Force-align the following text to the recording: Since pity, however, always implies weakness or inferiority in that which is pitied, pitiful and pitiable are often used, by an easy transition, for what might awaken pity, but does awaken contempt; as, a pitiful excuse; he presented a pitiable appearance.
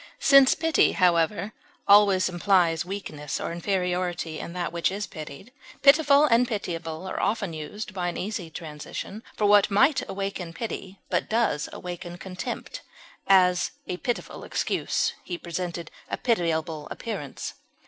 Since 0.17 0.55
pity, 0.55 0.93
however, 0.93 1.53
always 1.87 2.27
implies 2.27 2.83
weakness 2.83 3.39
or 3.39 3.51
inferiority 3.51 4.39
in 4.39 4.53
that 4.53 4.73
which 4.73 4.91
is 4.91 5.05
pitied, 5.05 5.51
pitiful 5.83 6.23
and 6.25 6.47
pitiable 6.47 7.05
are 7.05 7.19
often 7.21 7.53
used, 7.53 7.93
by 7.93 8.07
an 8.07 8.17
easy 8.17 8.49
transition, 8.49 9.21
for 9.37 9.45
what 9.45 9.69
might 9.69 10.01
awaken 10.09 10.53
pity, 10.53 10.99
but 11.11 11.29
does 11.29 11.69
awaken 11.71 12.17
contempt; 12.17 12.81
as, 13.27 13.69
a 13.85 13.97
pitiful 13.97 14.43
excuse; 14.43 15.13
he 15.23 15.37
presented 15.37 15.91
a 16.09 16.17
pitiable 16.17 16.87
appearance. 16.89 17.53